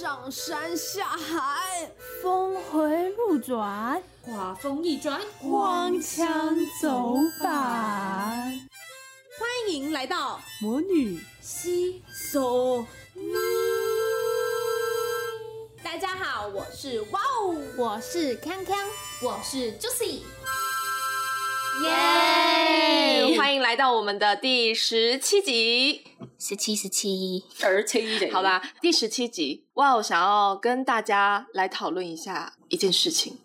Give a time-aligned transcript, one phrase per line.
[0.00, 1.90] 上山下海，
[2.22, 7.50] 峰回路转，画风一转，光腔走板。
[9.36, 13.24] 欢迎来到魔女西索尼。
[15.82, 18.78] 大家好，我是哇哦，我是康康，
[19.20, 20.20] 我是 Juicy。
[21.84, 23.36] 耶！
[23.36, 26.02] 欢迎来到我们的第十七集，
[26.38, 28.30] 十七十七，十七的。
[28.32, 33.38] 好吧，第十七集，哇我，想要跟大家来讨论一下一件事情。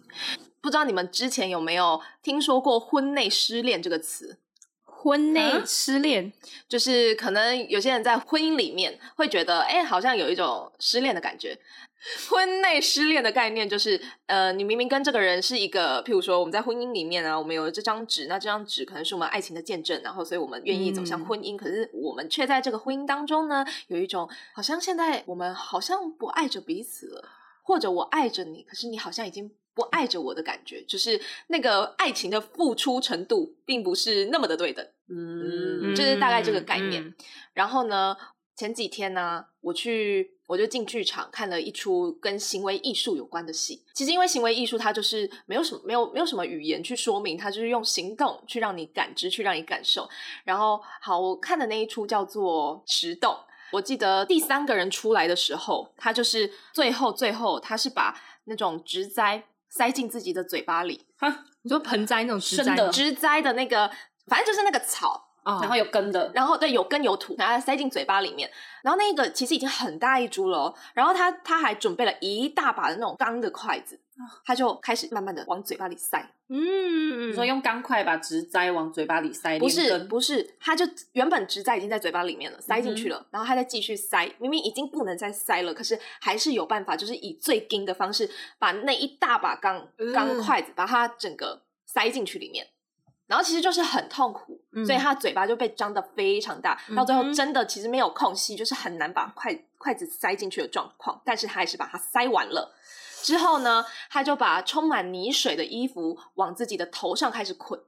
[0.61, 4.39] 不知道你们之前有没有听说过“婚内失恋”这个词？
[4.85, 6.31] 婚内失恋，
[6.69, 11.59] 就是可能有些人在婚姻里面会觉得，哎，好像有一种失恋的感觉。
[12.29, 27.29] 婚内失恋的概念就是，呃，你明明跟这个人是一个，譬如说我们在婚姻里面啊，我们有了这张纸，那这张纸可能是我们爱情的见证，然后所以我们愿意走向婚姻，可是我们却在这个婚姻当中呢，有一种好像现在我们好像不爱着彼此了，
[27.63, 37.13] 或者我爱着你，可是你好像已经不爱着我的感觉，就是那个爱情的付出程度并不是那么的对等，嗯，就是大概这个概念。
[37.53, 38.17] 然后呢，
[38.57, 40.31] 前几天呢，我去。
[40.53, 43.81] 我就进剧场看了一出跟行为艺术有关的戏。
[43.91, 50.07] 其实因为行为艺术它就是没有什么没有没有什么语言去说明，它就是用行动去让你感知，去让你感受。
[50.43, 53.33] 然后好，我看的那一出叫做《石洞》。
[53.71, 61.01] 我记得第三个人出来的时候，他就是最后最后他是把那种植栽塞进自己的嘴巴里。
[61.17, 63.89] 哈，你说盆栽那种植栽，植栽的那个，
[64.27, 65.32] 反正就是那个草。
[65.45, 68.49] 然后有根的，然后对有根有土，然后塞进嘴巴里面。
[68.81, 73.99] 然后那个其实已经很大一株了，哦然后他他还准备了一大把的那种钢的筷子，
[74.45, 76.25] 他就开始慢慢的往嘴巴里塞。
[76.49, 79.57] 嗯，你说用钢筷把植栽往嘴巴里塞？
[79.57, 92.67] 不是不是，他就原本植栽已经在嘴巴里面了，塞进去了，然后他再继续塞，明明已经不能再塞了，可是还是有办法，就是以最硬的方式把那一大把钢钢筷子把它整个塞进去里面。
[93.33, 101.19] 然后其实就是很痛苦，所以他嘴巴就被张得非常大，到最后真的其实没有空隙，就是很难把筷筷子塞进去的状况。
[101.25, 102.75] 但是他还是把它塞完了。
[103.23, 107.81] 之后呢，他就把充满泥水的衣服往自己的头上开始捆。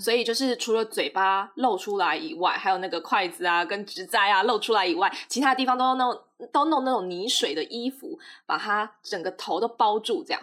[0.00, 6.18] 所以就是除了嘴巴露出来以外，还有那个筷子啊跟植栽啊露出来以外，其他地方都弄
[6.50, 10.40] 都弄那种泥水的衣服，把他整个头都包住这样。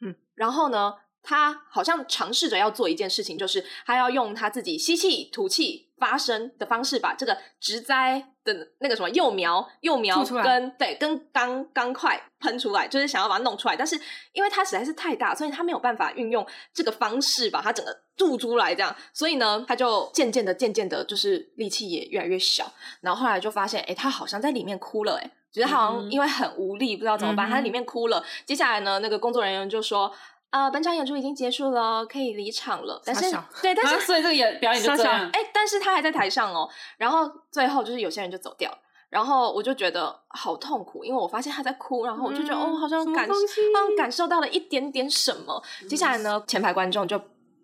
[0.00, 0.94] 嗯，然后呢？
[1.24, 13.76] 他好像尝试着要做一件事情，就是他要用他自己吸气、吐气、发声的方式，把这个植栽的那个什么幼苗、幼苗跟对跟钢钢块喷出来，就是想要把它弄出来。
[13.76, 13.98] 但是
[14.32, 18.74] 因为它实在是太大，所以他没有办法运用这个方式把它整个吐出来。
[18.74, 22.70] 这样，所以呢，他就渐渐的、渐渐的，就是力气也越来越小。
[23.00, 28.22] 然后后来就发现，哎，他好像在里面哭了，哎，觉得好像因为很无力，不知道怎么办，他在里面哭了。
[28.44, 30.12] 接下来呢，那个工作人员就说。
[30.54, 33.02] 呃，本场演出已经结束了，可以离场了。
[33.04, 33.22] 但是，
[33.60, 35.28] 对，但是所以这个演表演就这样。
[35.32, 36.70] 哎，但是他还在台上哦。
[36.96, 38.78] 然后最后就是有些人就走掉了。
[39.10, 42.06] 然后我就觉得好痛苦，因为我发现他在哭。
[42.06, 45.60] 然后我就觉得哦，好像感嗯感受到了一点点什么。
[45.88, 47.20] 接下来呢，前排观众就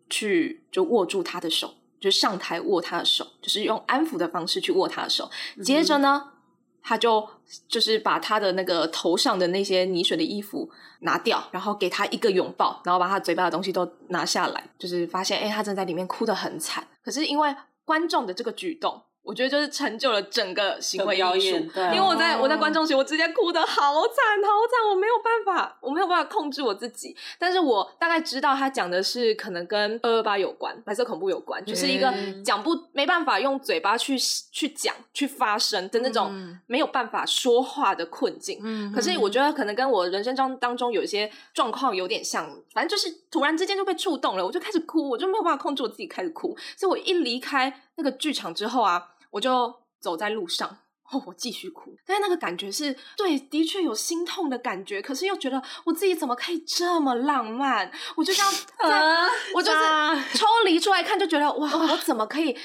[0.08, 5.30] 去就握住他的手，就上台握他的手，就是用安抚的方式去握他的手。
[5.62, 6.29] 接着呢。
[6.82, 7.28] 他就
[7.68, 10.70] 就是把他的那个头上的那些泥水的衣服
[11.00, 16.86] 拿掉，然后给他一个拥抱，然后把他嘴巴的东西都拿下来，就是发现哎，他正在里面哭得很惨。
[17.02, 17.54] 可是因为
[17.84, 19.02] 观众的这个举动。
[19.22, 21.20] 我觉得就是成就了整个行为艺
[21.50, 21.56] 术，
[21.92, 27.14] 因为我在我在观众席，我直接哭的好惨好惨，我没有办法，我没有办法控制我自己。
[27.38, 32.12] 但是我大概知道他讲的是可能跟二二八有关，白色恐怖有关，就是一个
[32.44, 34.18] 讲不没办法用嘴巴去
[34.50, 36.34] 去讲去发声的那种
[36.66, 38.58] 没有办法说话的困境。
[38.62, 46.56] 嗯，可是我觉得可能跟我人生中当中有一些状况有点像，反正就是突然之间就被触动了，我就开始哭，我就没有办法控制我自己开始哭。
[46.76, 49.08] 所以我一离开那个剧场之后啊。
[49.32, 50.68] 我就走在路上，
[51.12, 57.88] 哦，我继续哭，但是那个感觉是对，的确有心痛的感觉，可是又觉得我自己怎么可以这么浪漫？
[58.16, 58.52] 我就这样，
[59.54, 62.58] 我就是抽离出来看，就觉得哇，我怎么可以？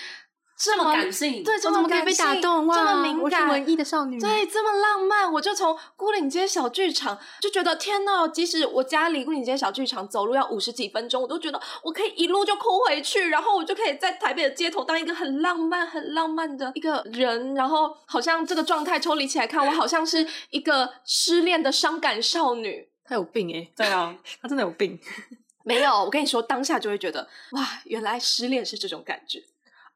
[0.57, 22.87] 这么感性，对，这么可以被打动，这么敏感，文艺的少女，对，这么浪漫，我就从孤岭街小剧场就觉得天呐，即使我家离孤岭街小剧场走路要五十几分钟，我都觉得我可以一路就哭回去，然后我就可以在台北的街头当一个很浪漫、很浪漫的一个人，然后好像这个状态抽离起来看，我好像是一个失恋的伤感少女。
[23.03, 24.97] 他有病哎，对啊， 他真的有病。
[25.63, 29.43] 没有，我跟你说，当下就会觉得哇，原来失恋是这种感觉。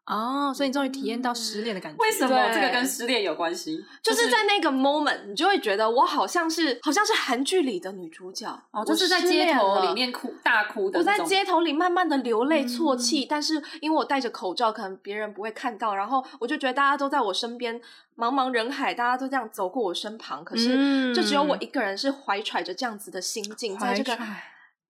[0.09, 1.97] 哦，所以你终于体验到失恋的感觉。
[1.99, 3.85] 为什么这个跟失恋有关系？
[4.03, 11.19] 就是在那个 moment，你就会觉得我好像是好像是韩剧里的女主角，哦，就是在街头里面哭大哭的我在。
[11.29, 17.79] 街头里慢慢的流泪啜嗯泣，但是因为我戴着口罩，可能别人不会看到，然后我就觉得大家都在我身边，
[18.17, 24.17] 茫茫人海，大家都这样走过我身旁，可是嗯就只有我一个人是怀揣着这样子的心境，在这个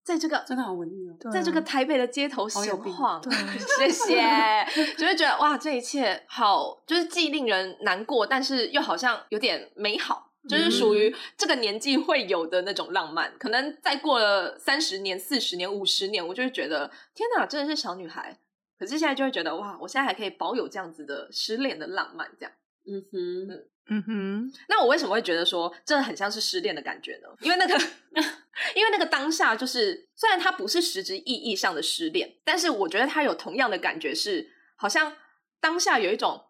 [0.09, 1.31] 在这个真的好文艺哦。
[1.31, 3.21] 在这个台北的街头闲晃，
[3.77, 13.31] 对谢谢，就会觉得哇，这一切好，就是既令人难过，但是又好像有点美好，就是属于这个年纪会有的那种浪漫。
[13.38, 18.35] 可能再过了三十年、四十年、五十年，我就会觉得天哪，真的是小女孩。
[18.79, 22.51] 可是现在就会觉得哇，我现在还可以保有这样子的失恋的浪漫，这样。
[22.88, 23.65] 嗯哼，嗯
[24.06, 27.30] 哼，那我为什么会觉得说这很像是失恋的感觉呢？
[27.41, 27.74] 因为那个，
[28.75, 35.13] 因为那个当下就是，虽然它不是实质意义上的失恋，但是我觉得它有同样的感觉是，好像
[35.59, 36.45] 当下有一种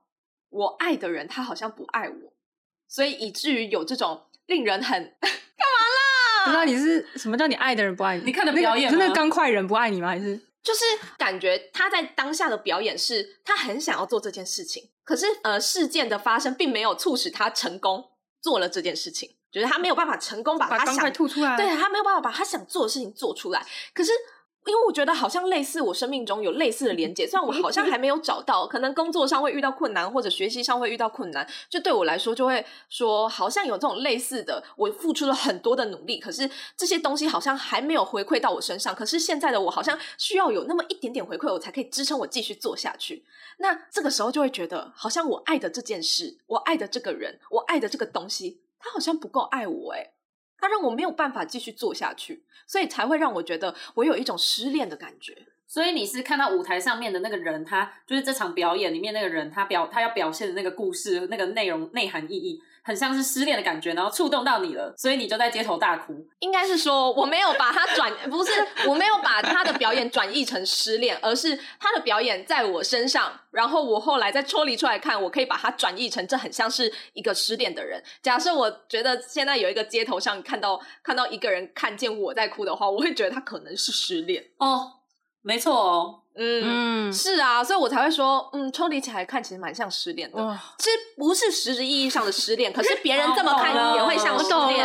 [0.49, 2.33] 我爱的人他好像不爱我，
[2.87, 5.15] 所以以至于有这种令人很
[6.45, 8.23] 不知道你是什么叫你爱的人不爱你？
[8.25, 10.07] 你看的那个表演吗是那个钢块人不爱你吗？
[10.07, 10.39] 还是
[10.69, 10.85] 就是
[11.17, 21.57] 感觉他在当下的表演是他很想要做这件事情，可是呃事件的发生并没有促使他成功做了这件事情，就是他没有办法成功把他想把吐出来？
[21.57, 23.65] 对他没有办法把他想做的事情做出来。
[23.95, 24.11] 可是
[24.65, 36.47] 因为我觉得好像类似我生命中有类似的连接，虽然我好像还没有找到，可能工作上会遇到困难，或者学习上会遇到困难，就对我来说就会说好像有这种类似的，我付出了很多的努力，可是
[36.77, 38.93] 这些东西好像还没有回馈到我身上。
[38.93, 43.23] 可是现在的我好像需要有那么一点点回馈，我才可以支撑我继续做下去。
[43.57, 50.11] 那这个时候就会觉得，好像我爱的这件事，我爱的这个人，我爱的这个东西，他好像不够爱我、欸，
[50.59, 55.47] 他让我没有办法继续做下去，所以才会让我觉得我有一种失恋的感觉。
[55.67, 66.27] 所以你是看到舞台上面的那个人，他就是这场表演里面那个人，他表他要表现的那个故事、那个内容、内涵意义，很像是失恋的感觉，然后触动到你了，所以你就在街头大哭。
[66.39, 68.51] 应该是说我没有把他转， 不是
[68.87, 78.01] 我没有把他的表演转译成失恋，而是他的表演在我身上，然后我后来再抽离出来看，我可以把它转译成这很像是一个失恋的人。
[78.21, 84.43] 假设我觉得现在有一个街头上看到看到一个人看见我在哭的话，我会觉得他可能是失恋。
[84.57, 84.93] 哦，
[85.41, 90.41] 没错哦，嗯，嗯，是啊，所以我才会说，嗯，抽离起来看其实蛮像失恋的。
[90.41, 94.79] 哇，其实不是实质意义上的失恋，可是别人这么看你也会像失恋。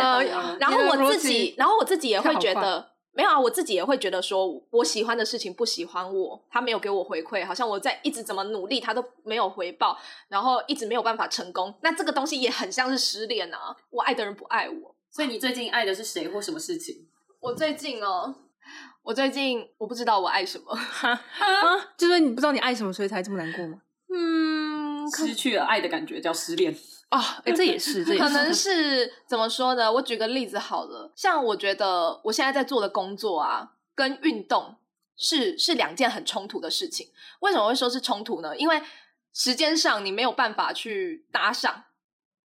[0.59, 9.97] 然后我自己，然后我自己也会觉得，没有啊，我自己也会觉得说，我喜欢的事情不喜欢我，他没有给我回馈，好像我在一直怎么努力，他都没有回报，
[10.27, 11.73] 然后一直没有办法成功。
[11.81, 14.95] 那这个东西也很像是失恋啊，我爱的人不爱我。
[15.09, 17.07] 所以你最近爱的是谁或什么事情？
[17.39, 18.35] 我最近哦，
[19.03, 21.21] 我最近我不知道我爱什么，啊，
[21.97, 23.81] 就是你不知道你爱什么，所以才这么难过吗？
[24.13, 26.75] 嗯，失去了爱的感觉叫失恋。
[27.09, 29.91] 啊，哎，这也是，这也可，能是怎么说呢？
[29.91, 34.77] 我举个例子好了，像我觉得我现在在做的工作啊，跟运动
[35.15, 37.09] 是是两件很冲突的事情。
[37.41, 38.57] 为什么会说是冲突呢？
[38.57, 38.81] 因为
[39.33, 41.83] 时间上你没有办法去搭上，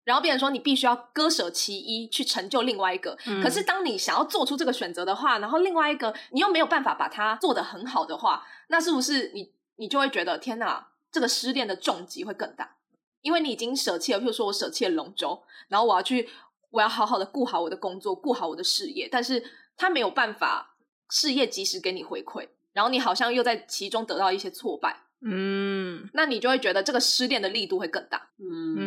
[0.10, 3.16] 然后变成说你必须要割舍其一去成就另外一个。
[3.28, 12.78] 嗯可是当你想要做出这个选择的话，然后另外一个你又没有办法把它做得很好的话，那是不是你你就会觉得天哪，这个失恋的重击会更大？
[13.22, 16.28] 因为你已经舍弃了，譬如说我舍弃了龙舟，然后我要去，
[16.72, 19.44] 我要好好的顾好我的工作，顾好我的事业，但是
[19.78, 20.76] 他没有办法
[21.12, 28.30] 事业及时给你回馈，然后你好像又在其中得到一些挫败，嗯那你就会觉得这个失恋的力度会更大。
[28.42, 28.78] 嗯，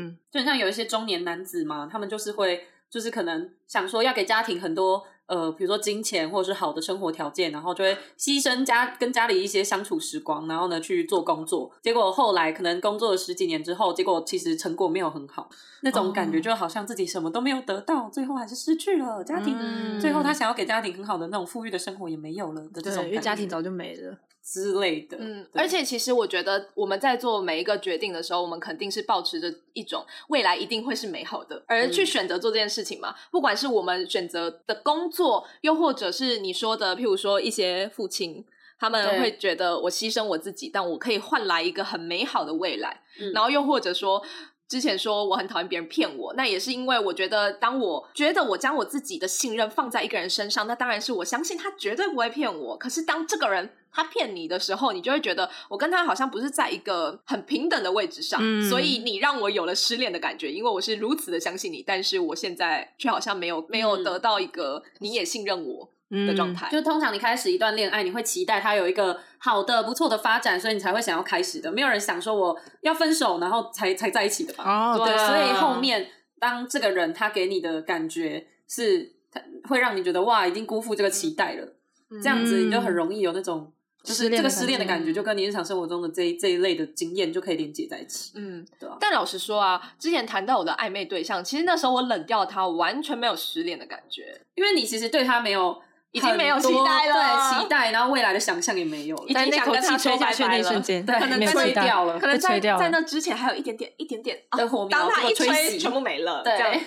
[0.00, 11.70] 嗯就很像有一些中年男子嘛，他们就是会，就是可能想说要给家庭很多呃，比如说金钱或者是好的生活条件，然后就会牺牲家跟家里一些相处时光，然后呢去做工作。
[11.80, 15.48] 结果后来可能工作了十几年之后，结果其实成果没有很好，
[15.82, 19.56] 那种感觉哦就好像自己什么都没有得到，最后还是失去了家庭。
[19.56, 24.18] 嗯最后他想要给家庭很好的那种富裕的生活也没有了的这种对，因为家庭早就没了。
[24.42, 25.16] 之类的。
[25.20, 33.14] 嗯，而且其实我觉得我们在做每一个决定的时候，我们肯定是保持着一种未来一定会是美好的，而去选择做这件事情嘛。
[33.30, 38.44] 不管是我们选择的工作，又或者是你说的，譬如说一些父亲。
[38.82, 43.02] 他们会觉得我牺牲我自己，但我可以换来一个很美好的未来。
[43.20, 44.24] 嗯然后又或者说，
[44.70, 52.78] 之前说我很讨厌别人骗我，那也是因为我觉得，当我觉得我将我自己的信任放在一个人身上，那当然是我相信他绝对不会骗我。
[52.78, 66.68] 可是当这个人他骗你的时候，你就会觉得我跟他好像不是在一个很平等的位置上，嗯所以你让我有了失恋的感觉，因为我是如此的相信你，但是我现在却好像没有没有嗯得到一个你也信任我的状态。
[66.70, 71.70] 就通常你开始一段恋爱，你会期待它有一个好的、不错的发展，所以你才会想要开始的。
[71.70, 74.64] 没有人想说我要分手，然后才才在一起的吧？
[74.64, 81.74] 哦，对，所以后面当这个人他给你的感觉是，他会让你觉得哇，已经辜负这个期待了，
[82.22, 83.72] 这样子你就很容易有那种。
[84.02, 88.32] 就是这个失恋的感觉，就跟你日常生活中的这一这一类的经验就可以连接在一起。
[88.34, 94.40] 嗯，对啊但老实说啊，之前谈到我的暧昧对象，其实那时候我冷掉他，完全没有失恋的感觉。
[94.54, 95.78] 因为你其实对他没有
[96.12, 99.32] 已经没有期待了对期待，然后未来的想象也没有了已。
[99.32, 106.42] 在那口经想跟他气吹下去说拜拜了那一瞬间，对可能没有在期待掉了可能在被吹掉了在那之前还有一点点、一点点啊的火苗当他一吹全部没了。
[106.42, 106.80] 对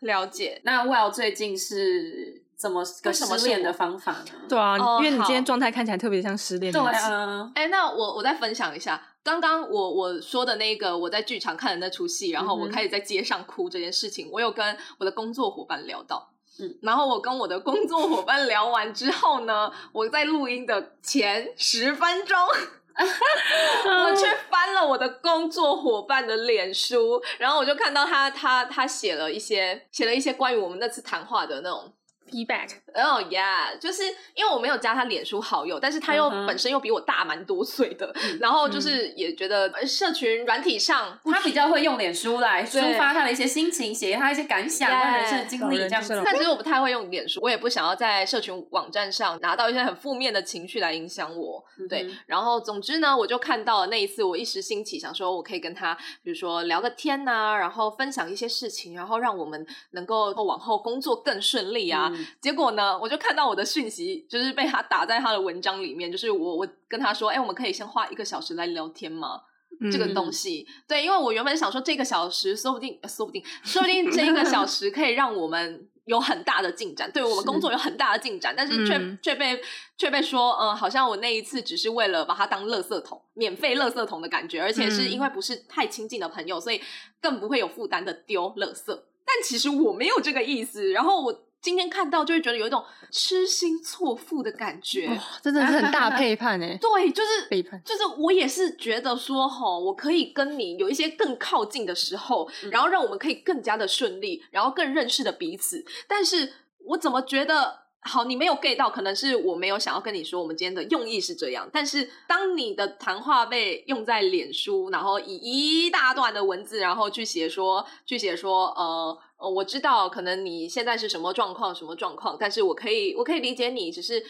[0.00, 0.60] 了解。
[0.64, 4.32] 那 Well 最近是怎么个失恋的方法呢？
[4.48, 6.80] 对啊，哦因为你今天状态看起来特别像失恋的。
[6.80, 16.30] 啊，哎，那我我再分享一下，刚刚我我说的那个我在剧场看的那出戏，然后我开始在街上哭这件事情，我有跟我的工作伙伴聊到。
[16.60, 22.38] 嗯，然后我跟我的工作伙伴聊完之后呢，我在录音的前十分钟，
[24.04, 31.92] 我去翻了我的工作伙伴的脸书，然后我就看到他他他写了一些写了一些关于我们那次谈话的那种
[32.30, 51.64] feedback，哦、yeah，就是因为我没有加他脸书好友，但是他又本身又比我大蛮多岁的，然后就是也觉得呃社群软体上他比较会用脸书来抒发他的一些心情，写他一些感想、跟人生的经历这样子但其实我不太会用脸书，我也不想要在社群网站上拿到一些很负面的情绪来影响我。
[51.88, 62.10] 对然后总之呢，我就看到了那一次，我一时兴起，想说我可以跟他，比如说聊个天呐、然后分享一些事情，然后让我们能够往后工作更顺利啊。
[62.12, 69.42] 嗯结果呢，我就看到我的讯息，就是被他打在他的文章里面，就是我我跟他说，哎，我们可以先花一个小时来聊天吗？
[69.90, 79.18] 这个嗯东西，对，因为我原本想说这个小时，说不定，呃说不定，说不定这一个小时可以让我们有很大的进展，对我们工作有很大的进展，但是却、嗯。
[79.22, 79.58] 却被
[79.96, 86.82] 却被说，嗯、好像我那一次只是为了把它当垃圾桶，免费垃圾桶的感觉，而且是因为不是太亲近的朋友，所以
[87.22, 88.86] 更不会有负担的丢垃圾。
[89.24, 95.06] 但其实我没有这个意思，然后我今天看到就会觉得有一种痴心错付的感觉。
[95.08, 105.84] 哇，真的是很大 背叛哎，对，就是背叛就是我也是觉得说，吼，我可以跟你有一些更靠近的时候，嗯然后让我们可以更加的顺利，然后更认识的彼此。
[106.08, 106.52] 但是
[106.86, 107.79] 我怎么觉得？
[108.02, 111.68] 好，你没有 get 到，可能是我没有想要跟你说，我们今天的用意是这样。
[111.70, 124.24] 但是当你的谈话被用在脸书，然后以一大段的文字，然后去写说，去写说，呃，呃我知道可能你现在是什么状况，什么状况，但是我可以，我可以理解你，只是，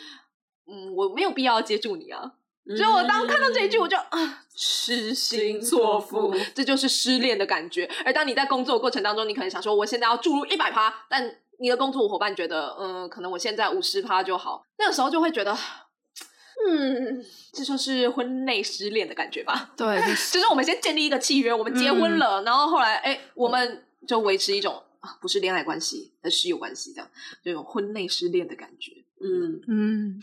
[0.66, 2.32] 嗯，我没有必要接住你啊。
[2.76, 7.88] 所以我当看到这一句，我就啊，痴心错付，这就是失恋的感觉。
[8.04, 15.56] 而当你在工作过程当中，你可能想说，我现在要注入一百趴，但你的工作伙伴觉得，嗯，可能我现在五十趴就好，那个时候就会觉得，
[16.66, 19.72] 嗯，这就是婚内失恋的感觉吧。
[19.76, 27.10] 对，就是就是我们先建立一个契约，我们结婚了，然后后来，哎，我们就维持一种啊，不是恋爱关系，而是室友关系，这样
[27.44, 28.92] 就有婚内失恋的感觉。
[29.22, 30.22] 嗯，嗯，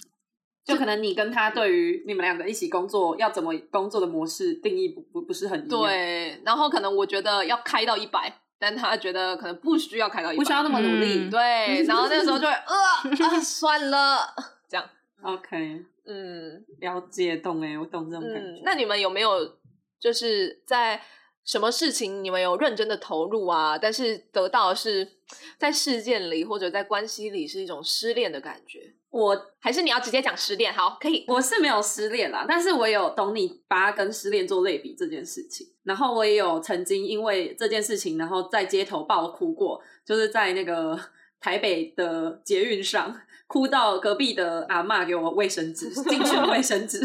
[0.65, 11.19] 就可能你跟他对于你们两个一起工作要怎么工作的模式定义不不不是很对，然后可能我觉得要开到一百，但他觉得可能不需要开到一百，不需要那么努力。
[11.25, 11.29] 嗯。
[11.29, 14.33] 对，然后那个时候就会呃啊 算了，
[14.67, 14.89] 这样
[15.21, 16.65] ，OK，嗯。
[16.79, 19.57] 了解，懂哎，我懂这种感觉。，嗯那你们有没有
[19.99, 21.01] 就是在
[21.45, 25.07] 什么事情你们有认真的投入啊，但是得到的是
[25.57, 30.71] 在事件里或者在关系里是一种失恋的感觉，我还是你要直接讲失恋？
[30.71, 35.65] 好，可以，我是没有失恋啦，但是我有懂你把它跟失恋做类比这件事情。
[35.83, 40.99] 然后我也有曾经因为这件事情，然后在街头爆哭过，就是在那个
[41.41, 47.01] 台北的捷运上，哭到隔壁的阿嬷给我卫生纸，竞选卫生纸。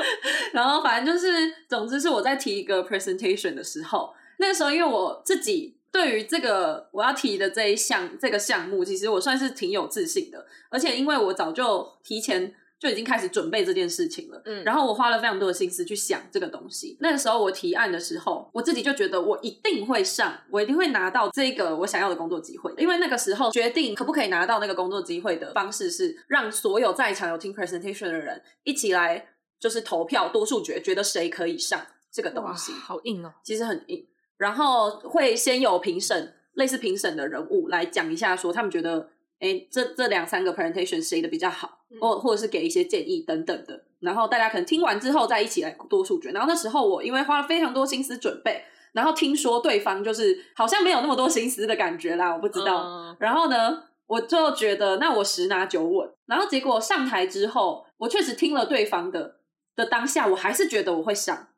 [0.54, 1.28] 然后反正就是，
[1.68, 16.96] 总之是我在提一个 presentation 的时候，那个时候因为我自己对于这个我要提的这一项这个项目，其实我算是挺有自信的，而且因为我早就提前就已经开始准备这件事情了，嗯然后我花了非常多的心思去想这个东西。
[17.00, 22.72] 那个时候我提案的时候，我自己就觉得我一定会上，我一定会拿到这个我想要的工作机会。
[22.78, 32.72] 因为那个时候决定可不可以拿到那个工作机会的方式是让所有在场有听 presentation 的人一起来，就是投票多数决，觉得谁可以上这个东，西。
[32.72, 34.06] 好硬哦，其实很硬。
[34.40, 43.84] 然后会先有评审，类似评审的人物来讲一下，说他们觉得，哎，这这两三个 presentation 谁的比较好，嗯或或者是给一些建议等等的。
[43.98, 46.30] 然后大家可能听完之后再一起来多数决。
[46.30, 52.82] 然后那时候我因为花了非常多心思准备，然后听说对方就是好像没有那么多心思的感觉啦，我不知道。
[52.82, 56.10] 嗯然后呢，我就觉得那我十拿九稳。
[56.24, 59.36] 然后结果上台之后，我确实听了对方的
[59.76, 61.48] 的当下，我还是觉得我会想。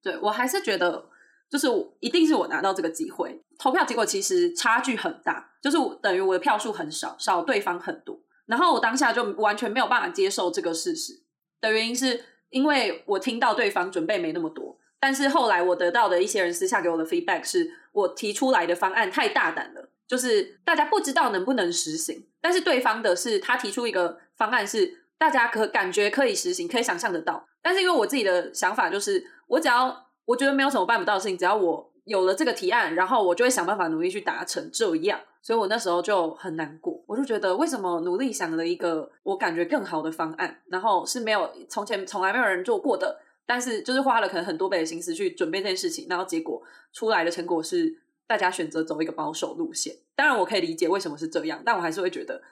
[0.00, 1.06] 对我还是觉得，
[1.50, 3.40] 就是我一定是我拿到这个机会。
[3.58, 8.18] 投票结果其实差距很大，就是等于我的票数很少，少对方很多。
[8.46, 11.22] 然后我当下就完全没有办法接受这个事实
[11.60, 22.26] 的原因，是因为我听到对方准备没那么多，但是后来我得到的一些人私下给我的 feedback 是我提出来的方案太大胆了，就是大家不知道能不能实行。
[22.40, 27.48] 但是对方的是他提出一个方案是大家可感觉可以实行，可以想象得到。
[27.60, 35.18] 但是因为我自己的想法就是，我只要我觉得没有什么办不到的事情，只要我有了这个提案，然后我就会想办法努力去达成这样。
[35.40, 46.60] 所以我那时候就很难过，我就觉得为什么努力想了一个我感觉更好的方案，然后是没有从前从来没有人做过的，但是就是花了可能很多倍的心思去准备这件事情，然后结果
[46.92, 49.94] 出来的成果是大家选择走一个保守路线。
[50.16, 52.42] 当然我可以理解为什么是这样，但我还是会觉得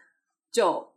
[0.52, 0.93] 就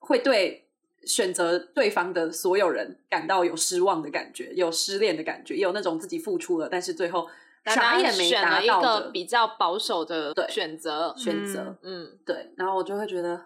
[0.00, 0.67] 会对
[1.04, 7.28] 选择对方的所有人感到有失望的感觉，有失恋的感觉，也有那种自己付出了，但是最后。
[7.66, 12.50] 啥也没达到的，比较保守的选择选择，嗯，对。
[12.56, 13.38] 然后我就会觉得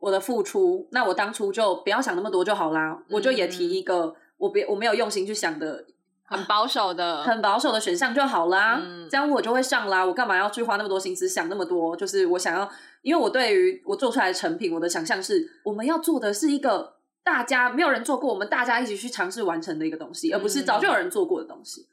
[0.00, 3.00] 我的付出，那我当初就不要想那么多就好啦。
[3.10, 5.84] 我就也提一个我别我没有用心去想的
[6.24, 8.82] 很保守的很保守的选项就好啦。
[9.08, 10.04] 这样我就会上啦。
[10.04, 11.94] 我干嘛要去花那么多心思想那么多？
[11.94, 12.68] 就是我想要，
[13.04, 21.86] 因为我对于我做出来的成品，我的想象是我们要做的是一个大家没有人做过，我们大家一起去尝试完成的一个东西，而不是早就有人做过的东西。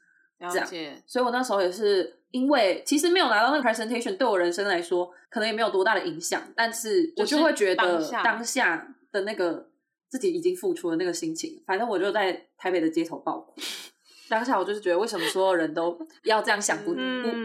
[0.50, 0.66] 这样，
[1.06, 9.68] 所以我那时候也是因为其实没有拿到那个 presentation，对我人生来说可能也没有多大的影响，但是我就会觉得当下的那个
[10.08, 13.54] 自己已经付出了那个心情，反正我就在台北的街头爆哭。
[14.32, 17.00] 当下我就是觉得，为什么所有人都要这样想，不不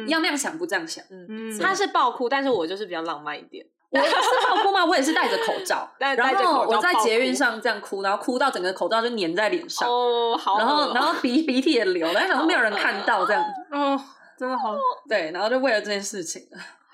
[0.08, 1.04] 要那样想，不这样想？
[1.10, 3.66] 嗯，他是爆哭，但是我就是比较浪漫一点。
[3.90, 4.16] 我是
[4.48, 4.86] 爆哭吗？
[4.86, 14.00] 我也是戴着口罩， 然后我在捷运上这样哭，然后哭到整个口罩就粘在脸上，哦，好，然后然后鼻鼻涕也流，但是没有人看到这样，哦，
[14.40, 14.74] 真的好，
[15.10, 16.42] 对，然后就为了这件事情。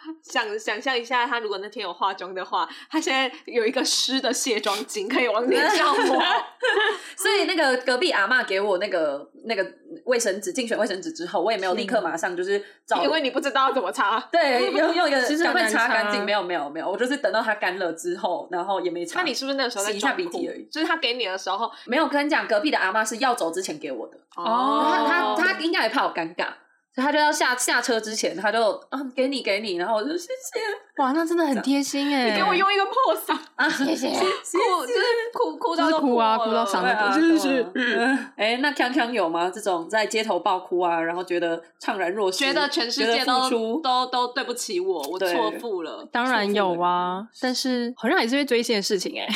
[0.23, 6.21] 想想象一下，他如果那天有化妆的话，他现在有一个湿的卸妆巾可以往脸上抹。
[7.17, 9.65] 所以那个隔壁阿妈给我那个那个
[10.05, 14.19] 卫生纸，竞选卫生纸之后，我也没有立刻马上就是找，因为你不知道怎么擦。
[14.31, 16.23] 对，用用一个 赶快擦干净。
[16.23, 19.19] 没有没有没有，我就是等到它干了之后，然后也没擦。
[19.19, 20.63] 那你是不是那个时候洗一下鼻涕而已？
[20.71, 24.17] 就是他给你的时候，没有跟你讲，隔壁的阿妈是要走之前给我的。
[24.35, 26.47] 哦，他他他应该也怕我尴尬。
[26.93, 30.60] 所以他就要下下车之前，他就啊给你给你，然后我就谢谢。
[30.97, 32.29] 哇，那真的很贴心哎！
[32.29, 34.10] 你给我用一个破嗓啊，谢谢。
[34.10, 35.01] 哭就是
[35.34, 38.17] 哭哭到哭啊，哭到嗓子真的是。
[38.36, 39.49] 哎，那康康有吗？
[39.49, 43.49] 这种在街头爆哭啊，然后觉得怅然若失，觉得全世界都
[43.82, 46.08] 都都对不起我，我错付了。
[46.12, 49.27] 当然有啊，但是好像也是会追星的事情哎。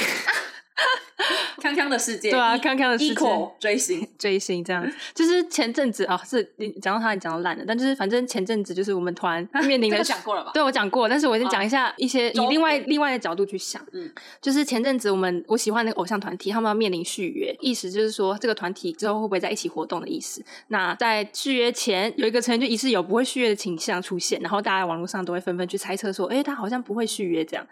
[1.62, 3.26] 康康的世界，对啊，康康的世界
[3.60, 10.52] 追星追星这样，就是前阵子啊，是你讲到他，你讲到烂了，但就是反正前阵子就是我们团面临的 讲过了吧？
[10.54, 14.10] 对我讲过，但是我先讲一下一些以另外另外的角度去想，嗯，
[14.40, 20.46] 就是前阵子我们我喜欢那个偶像团体，他们要面临续约，意思就是说这个团体之后会不会在一起活动的意思。
[20.68, 27.66] 那在续约前有一个成员就疑似有不会续约的倾向出现，然后大家网络上都会纷纷去猜测说，哎，他好像不会续约这样。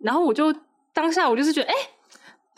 [0.00, 0.54] 然后我就
[0.92, 1.74] 当下我就是觉得，哎。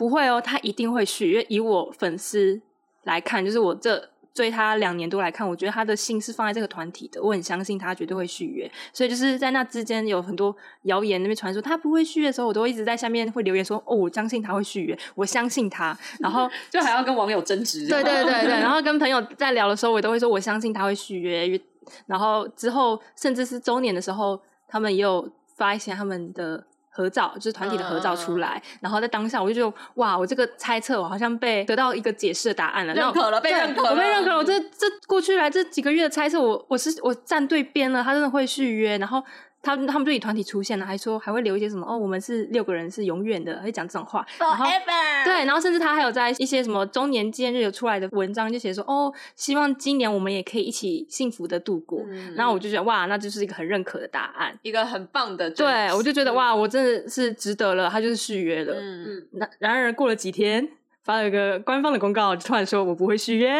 [0.01, 1.29] 不会哦，他一定会续。
[1.29, 2.59] 因为以我粉丝
[3.03, 7.21] 来看，就是我这追他两年多来看，我觉得他的心是放在这个团体的。
[7.21, 8.67] 我很相信他绝对会续约。
[8.91, 17.87] 所以就是在那之间有很多谣言那边传说他不会续约的时候，我都一直在下面会留言说：“哦，我相信他会续约，我相信他。”然后 就还要跟网友争执。
[17.87, 21.61] 对对对对，然后跟朋友在聊的时候，我都会说：“我相信他会续约。”
[22.07, 26.65] 然后之后甚至是周年的时候，他们也有发一些他们的。
[26.91, 34.37] 合照就是团体的合照出来，然后在当下我就觉得哇，我这个猜测我好像被得到一个解释的答案了，认可了，被认可了，我被认可了。
[34.37, 39.23] 我这这过去来这几个月的猜测，我我是我站对边了，他真的会续约，然后。
[39.61, 44.25] 他他们就以团体出现了，还说还会留一些什么哦，我们是六个人是永远的，会讲这种话。
[44.39, 45.23] Forever。
[45.23, 52.03] 对，然后甚至他还有在一些什么中年纪念日有出来的文章，就写说哦，希望今年我们也可以一起幸福的度过。
[52.35, 55.49] 然后我就觉得哇，那就是一个很认可的答案，一个很棒的。
[55.51, 58.73] 对，我就觉得哇，我真的是值得了，他就是续约了。
[58.73, 59.27] 嗯嗯。
[59.33, 60.67] 那然而过了几天，
[61.03, 63.51] 发了一个官方的公告，突然说我不会续约。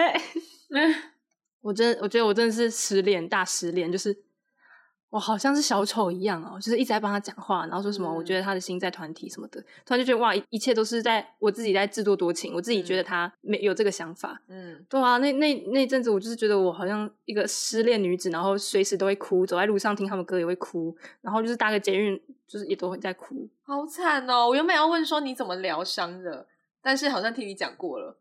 [0.73, 0.95] 嗯
[1.61, 4.17] 我真我觉得我真的是失恋大失恋，就是。
[5.11, 14.41] 我好像是小丑一样哦，就是一直在帮他讲话，然后说什么我觉得他的心在团体什么的，突然就觉得哇，一切都是在我自己在自作多情，我自己觉得他没有这个想法。
[14.47, 24.47] 嗯，对啊，那那那阵子我就是觉得我好像一个失恋女子，然后随时都会哭，走在路上听他们歌也会哭，然后就是搭个捷运就是也都会在哭，好惨哦！
[24.47, 26.47] 我原本要问说你怎么疗伤的，
[26.81, 28.17] 但是好像听你讲过了。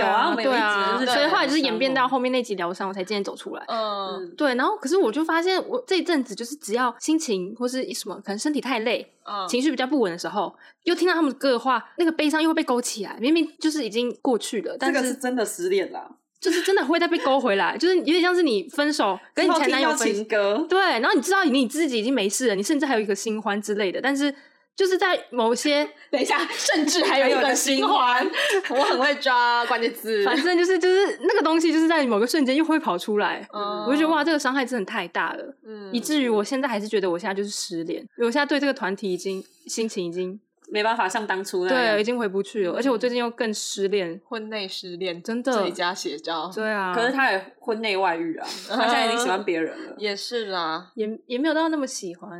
[0.00, 3.64] 有啊，对啊，所以后来就是演变到后面那集疗伤，我才渐渐走出来。
[3.68, 4.54] 嗯，对。
[4.54, 9.06] 然后，可是我就发现，我这一阵子就是只要心情或是什么，可能身体太累，
[9.48, 10.54] 情绪比较不稳的时候，
[10.84, 13.16] 又听到他们的歌的话，那个悲伤又会被勾起来。
[13.20, 20.78] 明明就是已经过去了，但是真的失恋了，就是真的会再被勾回来，就是有点像是你分手 跟你前男友情歌，对。
[20.78, 24.34] 然后你知道你自己已经没事了，你甚至还有一个新欢之类的，但是。
[24.76, 28.26] 就是在某些， 等一下，甚至还有一个循环，
[28.70, 30.24] 我很会抓关键字。
[30.26, 33.46] 反正就是就是那个东西，就是在某个瞬间又会跑出来，
[33.86, 35.44] 我就觉得哇，这个伤害真的太大了，
[35.92, 40.40] 以至于我现在还是觉得我现在就是失联，我现在对这个团体已经心情已经。
[40.68, 42.74] 没办法像当初那样，对，已经回不去了。
[42.74, 46.50] 而且我最近又更失恋，婚内失恋，真的最佳写照。
[46.54, 49.94] 对啊，可是他也婚内外遇啊， 他现在已经喜欢别人了。
[49.98, 52.30] 也是啦，也也没有到那么喜欢。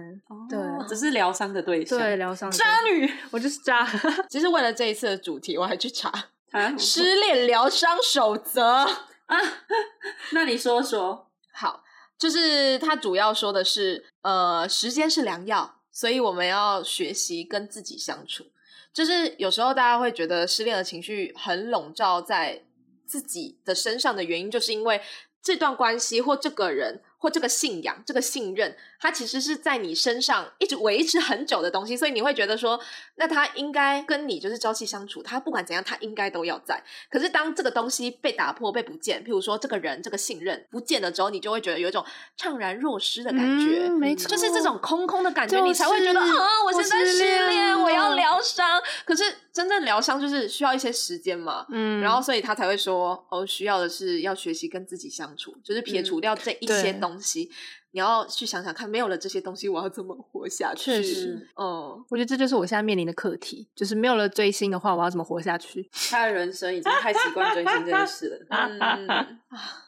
[0.48, 0.58] 对，
[0.88, 1.98] 只是疗伤的对象。
[1.98, 2.50] 对，疗伤。
[2.50, 3.86] 渣女，我就是渣。
[4.28, 6.10] 其实为了这一次的主题，我还去查
[6.78, 8.86] 失恋疗伤守则啊。
[10.32, 11.82] 那你说说，好，
[12.18, 15.76] 就是他主要说的是，呃，时间是良药。
[15.94, 18.44] 所以我们要学习跟自己相处，
[18.92, 22.64] 就是有时候大家会觉得失恋的情绪很笼罩在
[23.06, 25.00] 自己的身上的原因，就是因为
[25.40, 27.00] 这段关系或这个人。
[27.24, 32.78] 或这个信仰、这个信任，它其实是在你身上一直维持很久的东西，所以你会觉得说，
[33.14, 36.84] 那他应该跟你就是朝夕相处，他不管怎样，他应该都要在。
[37.10, 42.04] 可是当这个东西被打破、被不见，譬如说这个人、这个信任不见了之后，你就会觉得有一种
[42.38, 48.78] 怅然若失的感觉，没错，就是这种空空的感觉，你才会觉得啊，我现在失恋，我要疗伤。
[49.06, 57.13] 可是真正疗伤就是需要一些时间嘛，嗯，然后所以他才会说，哦，需要的是要学习跟自己相处，就是撇除掉这一些东。
[57.14, 57.48] 东西，
[57.92, 60.84] 你要去想想看，没有了这些东西，我要怎么活下去？
[60.84, 65.88] 确实，嗯，我觉得这就是我现在面临的课题，就是没有了追星的话，我要怎么活下去？
[66.10, 69.40] 他的人生已经太习惯追星这件事了，嗯啊，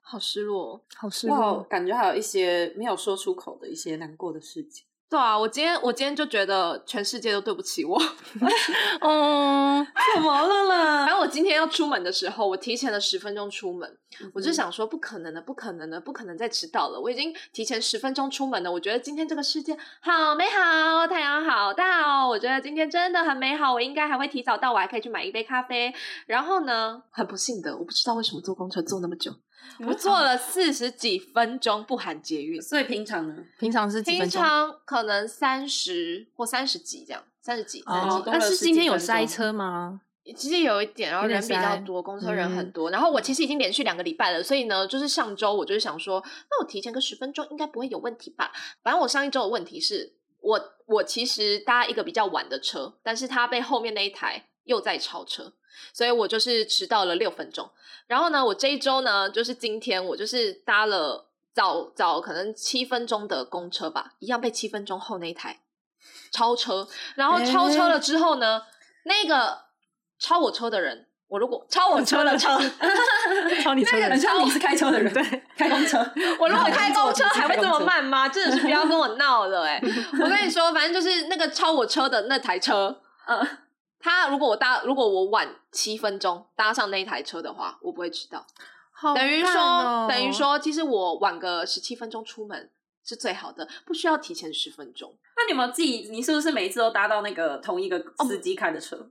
[0.05, 4.86] 好失落，好失落，感觉还有一些没有说出口的一些难过的事情。
[5.09, 7.97] 对啊，我今天我今天就觉得全世界都对不起我。
[9.01, 11.07] 嗯，怎么了啦？
[11.07, 13.99] 反正我今天要出门的时候，我提前了十分钟出门，
[14.35, 17.01] 我就想说不可能的，不可能的，不可能再迟到了。
[17.01, 23.73] 我已经提前十分钟出门了，我觉得今天这个世界好美好，太阳好大哦，我觉得今天真的很美好。
[23.73, 25.95] 我应该还会提早到，我还可以去买一杯咖啡。
[26.27, 29.33] 然后呢，很不幸的，我不知道为什么坐公车坐那么久。
[29.87, 32.61] 我坐了四十几分钟，不含捷运。
[32.61, 33.37] 所以平常呢？
[33.59, 37.83] 平常是平常可能三十或三十几这样，三十几。
[37.87, 40.01] 哦，但是今天有塞车吗？
[40.37, 42.91] 其实有一点，然后人比较多，公车人很多。
[42.91, 48.51] 然后我其实已经连续两个礼拜了，所以呢，就是上周我就是想说，那我提前个十分钟应该不会有问题吧？
[48.83, 55.55] 反正我上一周的问题是我我其实搭一个比较晚的车，但是他被后面那一台又在超车。
[55.93, 57.71] 所以我就是迟到了六分钟，
[58.07, 65.61] 然后呢，我这一周呢，就是今天我就是搭了早早可能七分钟的公车吧，一样被七分钟后那一台
[66.33, 68.63] 超车，然后超车了之后呢，
[69.05, 69.65] 那个
[70.19, 72.59] 超我车的人，我如果超我车的车，
[73.63, 75.23] 超你车的人，超你是开车的人，对，
[75.59, 75.99] 开公车，
[76.41, 78.27] 我如果开公车还会这么慢吗？
[78.27, 79.79] 真的是不要跟我闹了哎！
[80.23, 83.47] 我跟你说，反正就是那个超我车的那台车，嗯。
[83.99, 88.47] 他如果我搭，如果我晚七分钟搭上那一台车的话，我不会迟到。
[89.15, 92.71] 等于说，等于说，其实我晚个十七分钟出门
[93.05, 95.15] 是最好的，不需要提前十分钟。
[95.37, 96.09] 那你有没有记？
[96.11, 99.11] 你是不是每次都搭到那个同一个司机开的车？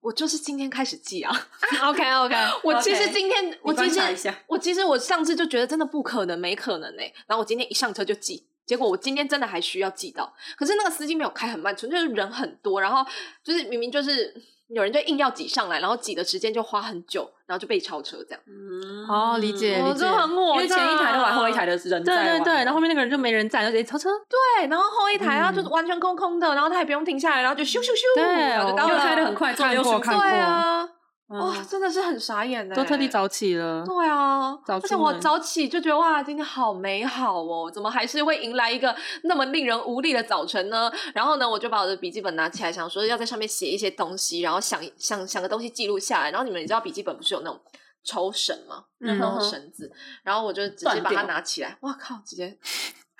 [0.00, 1.32] 我就是今天开始记啊。
[1.84, 7.12] OK OK，我其实今天，我其实我其实我上次就觉得真的不可能，没可能哎。
[7.26, 8.46] 然后我今天一上车就记。
[8.64, 13.04] 结果我今天真的还需要寄到，可是那个司机没有开很慢，纯粹是人很多，然后
[13.42, 14.34] 就是明明就是
[14.68, 18.40] 有人就硬要挤上来，然后挤的时间就花很久，然后就被超车这样。
[18.46, 24.08] 嗯，哦，理解理解，因为前一台都玩，后一台的人对对对，然后后面那个人就没人在，就直接超车。
[24.28, 30.24] 对，然后后一台啊就是完全空空的，然后他也不用停下来，然后就咻咻咻，对，又开的很快，看过看过。
[30.24, 30.88] 对啊。
[31.32, 32.76] 哇，真的是很傻眼的！
[32.76, 33.84] 都特地早起了。
[33.86, 37.70] 对啊，而且我早起就觉得哇，今天好美好哦！
[37.70, 40.92] 怎么还是会迎来一个那么令人无力的早晨呢？
[41.14, 46.30] 然后呢，我就把我的笔记本拿起来，想说要在上面写一些东西，然后想想想个东西记录下来。
[46.30, 47.60] 然后你们知道笔记本不是有那种
[48.04, 48.84] 抽绳吗？
[48.98, 49.90] 那种绳子，
[50.22, 52.20] 然后我就直接把它拿起来，哇靠！
[52.24, 52.56] 直接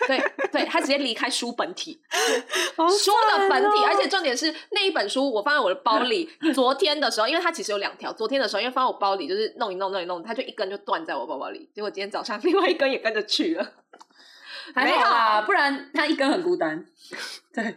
[0.07, 0.19] 对
[0.51, 2.01] 对，他直接离开书本体，
[2.77, 6.29] 好书的本体，而且重点是那一本书我放在我的包里。
[6.55, 11.71] 昨天的时候，因为它其实有两条，昨天的时候因为放在我包里，就是弄一弄弄一弄，它就一根就断在我包包里。
[11.75, 13.73] 结果今天早上 另外一根也跟着去了。
[14.75, 16.85] 还好啦，不然他一根很孤单。
[17.53, 17.77] 对，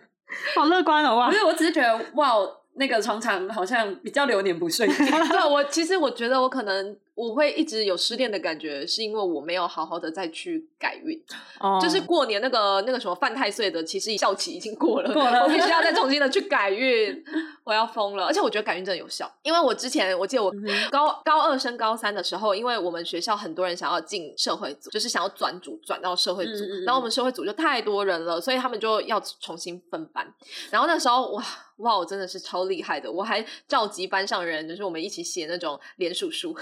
[0.56, 1.36] 好乐观哦哇不！
[1.36, 2.36] 是，我只是觉得哇，
[2.76, 4.88] 那个床长好像比较流年不顺。
[4.88, 11.18] 对我其实我觉得我可能我会一直有失恋的感觉，是因为我没有好好的再去改运。
[11.62, 17.24] 哦就是过年那个那个什么犯太岁的，其实效期已经过了，过了我必须要再重新的去改运，
[17.64, 18.26] 我要疯了。
[18.26, 20.54] 而且我觉得改运真的有效，因为我之前我记得我
[20.92, 30.28] 高高二升高三的时候，因为我们学校很多人想要进社会组，就是想要转组转到社会组，嗯嗯嗯然后我们社会组就太多人了，所以他们就要重新分班。
[30.70, 31.44] 然后那时候哇
[31.78, 36.54] 哇，我真的是超厉害的，我还召集班上人，就是我们一起写那种联署书。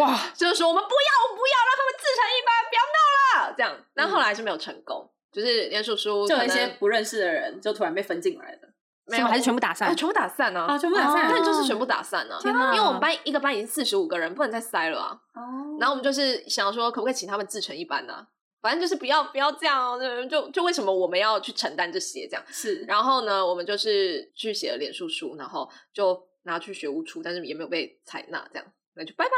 [0.00, 3.86] 哇， 就是说我们不要，我不要让他们自成一班，不要闹了，这样。
[3.94, 8.68] 但后来是没有成功，就是连叔叔就有一些不认识的人，就突然被分进来的。
[9.06, 9.94] 没有还是全部打散啊，？
[9.94, 15.18] 全部打散啊，啊，全部打散哦但就是全部打散呢、天哪因为我们班一个班已经四十五个人，不能再塞了啊。
[15.34, 18.26] 哦然后我们就是想说，可不可以请他们自成一班呢、啊？
[18.62, 22.44] 反正就是不要不要这样就就为什么我们要去承担这些这样？
[22.48, 29.32] 是，然后呢，我们就是去写了脸书书，然后就拿去学务处，但是也没有被采纳，这样那就拜拜。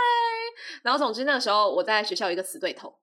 [0.83, 2.95] 然后总之那个时候我在学校有一个死对头，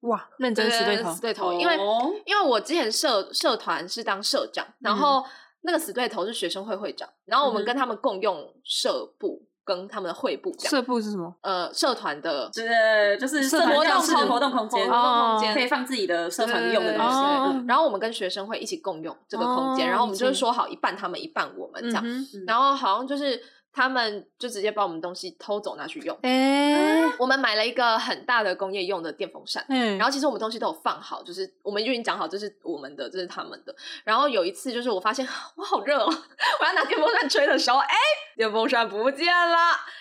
[0.00, 5.24] 哇，认真死对头死，对头，因为哦因为我之前社社团是当社长，然后
[5.62, 10.52] 那个死对头是学生会会长，然后我们跟他们共用社部跟他们的会部。
[10.58, 11.34] 社部是什么？
[11.42, 17.66] 呃，社团的对，就是社社活动活动空间，活动空哦间可以放自己的社团用的东西。
[17.68, 22.04] 然后我们跟学生会一起共用这个空间，哦然后我们就是说好一半他们一半我们这样，
[22.46, 23.40] 然后好像就是
[23.72, 26.16] 他们就直接把我们东西偷走拿去用。
[26.22, 33.74] 哎，我们买了一个很大的工业用的电风扇，嗯，然后其实我们东西都有放好，就是我们就已经讲好这是我们的，这是他们的。
[34.04, 36.06] 然后有一次就是我发现我好热哦，
[36.60, 37.96] 我要拿电风扇吹的时候，哎，
[38.36, 39.56] 电风扇不见了。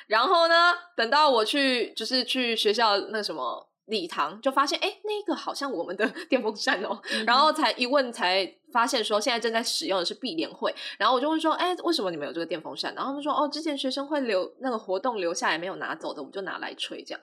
[0.07, 3.68] 然后呢，等到我去就是去学校那什么。
[3.89, 12.93] 礼堂就发现，哎，那个好像我们的 电风扇哦，然后才一问才发现说，现在正在使用的是碧莲会，然后我就问说，哎，为什么你们有这个电风扇？
[12.95, 17.21] 然后他们说，哦，之前学生会留那个活动留下来没有拿走的，我们就拿来吹这样。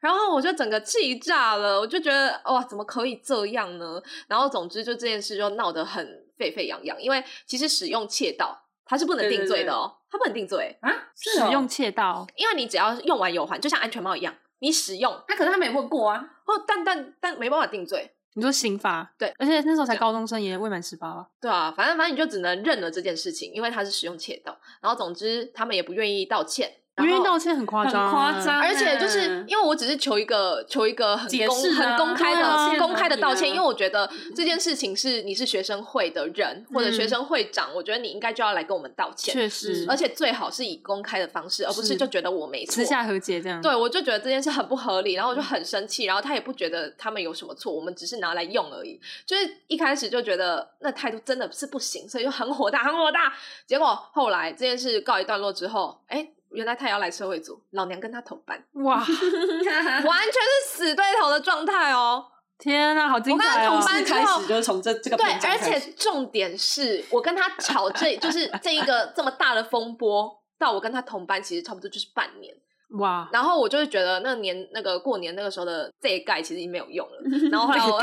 [0.00, 4.00] 然后我就整个气炸了，我就觉得哇，怎么可以这样呢？
[4.28, 15.12] 然后总之就这件事就闹得很沸沸扬扬，因为其实使用窃盗它是不能定罪的哦，它不能定罪，啊，使用窃盗，因为你只要用完有还，就像安全帽一样，你使用。
[15.26, 21.26] 他可是他没问过啊，哦，但但但没办法定罪，你说刑法对，而且那时候才高中生，也未满十八啊。
[21.40, 31.88] 对啊，反正反正你就只能认了这件事情，因为他是使用窃盗，然后总之他们也不愿意道歉，不愿意道歉很夸很张，夸张而且就是嗯因为我只是求一个求一个很公啊。
[31.88, 42.74] 很公开的、啊公开的道歉，因为我觉得这件事情是你是学生会的人、或者学生会长，我觉得你应该就要来跟我们道歉，确实，而且最好是以公开的方式，而不是是就觉得我没错。
[42.74, 42.84] 私。
[42.84, 43.60] 下和解这样。
[43.60, 48.98] 对，我就觉得这件事很不合理，然后我就很生气，然后他也不觉得他们有什么错，我们只是拿来用而已。
[49.26, 53.32] 就是一开始就觉得那态度真的是不行，所以就很火大，很火大。
[53.66, 58.62] 结果后来这件事告一段落之后，哎，原来他也要来社会组，老娘跟他同班。
[58.84, 62.24] 哇， 完全是死对头的状态哦。
[62.58, 63.86] 天啊，好精彩我跟他同！
[63.86, 72.52] 班一开始就是从这这个对，而且重点是我跟他吵这， 就是这一个这么大的风波，到我跟他同班，其实差不多就是半年。
[72.98, 77.18] 哇，然后我就会觉得那年那个过年那个时候的这一盖其实已经没有用了。
[77.52, 78.02] 然后后来我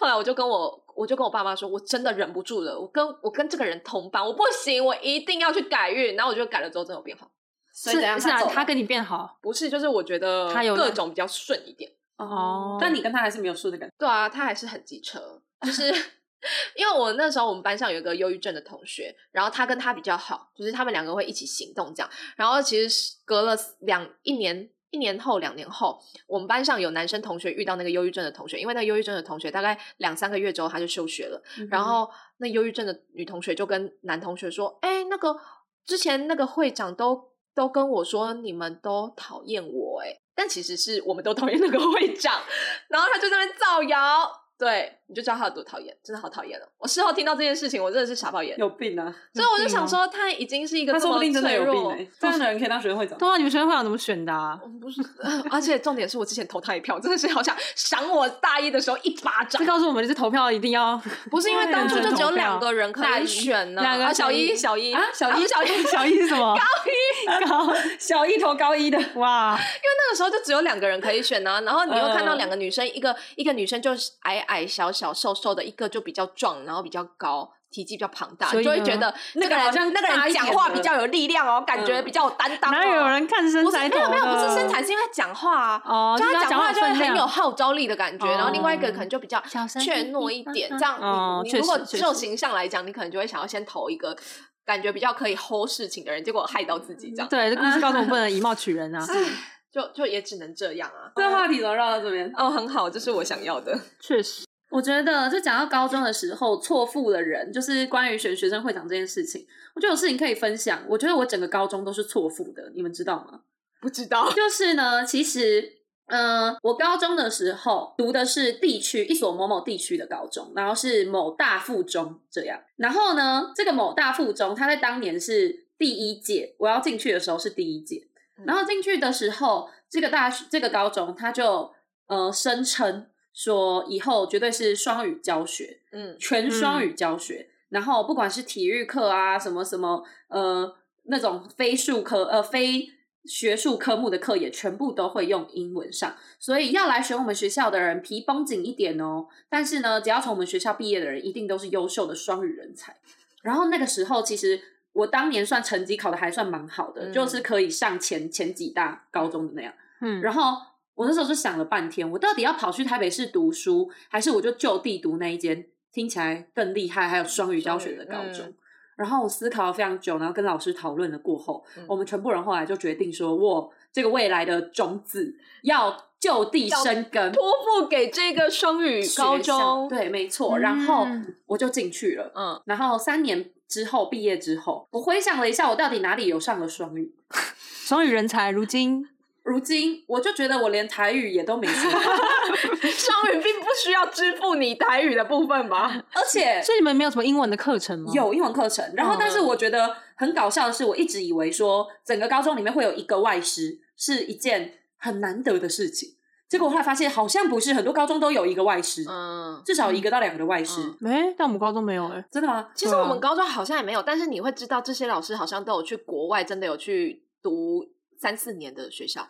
[0.00, 6.16] 后来我就跟我我就跟我爸妈说，我真的忍不住了，我跟我跟这个人同班，我不行，我一定要去改运。
[6.16, 7.30] 然后我就改了之后，真的有变好。
[7.74, 11.90] 所以怎样是是啊，他跟你变好不是，就是我觉得他有各种比较顺一点。
[12.16, 13.94] 哦但你跟他还是没有顺的感觉。
[13.98, 15.82] 对啊，他还是很机车，就是
[16.76, 22.08] 因为我那时候我们班上有一个忧郁症的同学，然后他跟他比较好，就是他们两个会一起行动这样。
[22.36, 24.70] 然后其实是隔了两一年。
[24.90, 35.36] 一年后、两年后，我们班上有男生同学遇到那个忧郁症的同学，因为那个忧郁症的同学大概两三个月之后他就休学了，然后那忧郁症的女同学就跟男同学说：“哎、那个
[35.84, 42.40] 之前那个会长都都跟我说你们都讨厌我、哎，但其实是我们都讨厌那个会长。”
[42.88, 46.62] 然后他就在那边造谣，对，你就知道他有多讨厌，真的好讨厌哦！
[46.78, 48.56] 我事后听到这件事情，我真的是傻爆眼。
[48.56, 49.12] 有病啊！
[49.34, 53.18] 所以我就想说，他已经是一个他说这么不定真的有病脆弱哎，这样的人可以当学生会长。
[53.18, 54.58] 对啊，你们学生会长怎么选的啊？
[54.80, 55.02] 不是，
[55.50, 59.66] 而且重点是我之前投他一票，真的是好想赏我大一的时候一巴掌这。
[59.66, 66.56] 告诉我们，就是投票一定要 不是因为当初就只有两个人可以选呢、两个啊，小一、小一小一啊小一小一、小一是什么？
[66.56, 69.56] 高高， 小一投高一的，哇！
[69.56, 77.50] 因为那个时候就只有两个人可以选呢，然后你又看到两个女生，一个一个女生就是矮矮小小瘦瘦的，一个就比较壮，然后比较高。
[77.70, 82.70] 体积比较庞大，就会觉得那个人那个人讲话比较有力量哦，感觉比较有担当。
[82.70, 83.88] 哪有人看身材？
[83.88, 88.28] 没有没有，不是身材，是因为讲话哦，就他讲话就会很有号召力的感觉。
[88.28, 90.96] 然后另外一个可能就比较怯懦一点，这样
[91.42, 94.16] 你你如果就形象来讲，你可能就会想要先投一个
[94.64, 97.28] 感觉比较可以 hold 事情的人，结果害到自己这样。
[97.28, 99.04] 对，这故事告诉我们不能以貌取人啊，
[99.74, 101.10] 就就也只能这样啊。
[101.16, 102.32] 这个话题怎么绕到这边？
[102.36, 104.44] 哦，很好，这是我想要的， 确实。
[104.70, 110.84] 我觉得，就讲到高中的时候错付的人，就是关于选学生会长这件事情，我觉得有事情可以分享。
[110.88, 113.40] 我觉得我整个高中都是错付的，你们知道吗？
[113.80, 114.30] 不知道。
[114.34, 115.74] 就是呢，其实，
[116.06, 122.60] 嗯，我高中的时候读的是地区一所某某地区的高中，然后是某大附中这样。
[122.76, 128.08] 然后呢，这个某大附中，它在当年是第一届，我要进去的时候是第一届。
[128.44, 131.72] 然后进去的时候，这个大学这个高中，他就
[132.06, 133.06] 呃声称。
[133.36, 137.48] 说以后绝对是双语教学，嗯，全双语教学。
[137.68, 140.72] 然后不管是体育课啊，什么什么，呃，
[141.06, 142.88] 那种非术科呃非
[143.24, 146.14] 学术科目的课也全部都会用英文上。
[146.38, 149.26] 所以要来选我们学校的人皮绷紧一点哦。
[149.48, 152.94] 但是呢，只要从我们学校毕业的人，一定都是优秀的双语人才。
[153.42, 154.60] 然后那个时候，其实
[154.94, 159.72] 我当年算成绩考的还算蛮好的，就是可以上前前几大高中的那样。
[160.00, 160.72] 嗯，然后。
[160.96, 168.54] 我那时候就想了半天，我到底要跑去台北市读书，还是我就就地读那一间听起来更厉害、还有双语教学的高中？
[168.94, 179.88] 然后我思考了非常久，然后跟老师讨论了过后，我们全部人后来就决定说，我这个未来的种子要就地生根，托付给这个双语高中。
[179.88, 180.60] 对，没错。
[180.60, 181.08] 然后
[181.46, 182.30] 我就进去了。
[182.36, 182.62] 嗯。
[182.66, 187.14] 然后三年之后毕业之后，我回想了一下，我到底哪里有上了双语？
[187.84, 189.08] 双语人才，如今。
[189.42, 191.74] 如今我就觉得我连台语也都没学，
[192.88, 196.02] 双语并不需要支付你台语的部分吧？
[196.14, 198.10] 而且，所以你们没有什么英文的课程吗？
[198.14, 206.14] 有英文课程，然后但是我觉得很搞笑的是，我一直以为说整个高中里面会有一个外师是一件很难得的事情，
[206.48, 210.80] 结果后来发现好像不是，很多高中都有一个外师，嗯，至少一个到两个外师。
[211.00, 212.68] 没，但我们高中没有哎，真的吗？
[212.74, 217.86] 其实我们高中好像也没有，但是你会知道这些老师好像都有去国外，真的有去读。
[218.16, 219.28] 三四年的学校，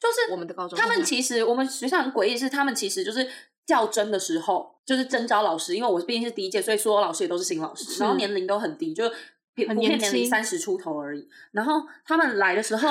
[0.00, 0.76] 就是我们的高中。
[0.76, 3.28] 他们其实我们学校很诡异，是他们其实就是
[3.64, 5.76] 较真的时候，就是征招老师。
[5.76, 9.14] 因为我毕竟是第一届，所以所有老师也都是新老师，然后年龄都很低，就普
[9.54, 11.28] 遍年龄三十出头而已。
[11.52, 12.88] 然后他们来的时候，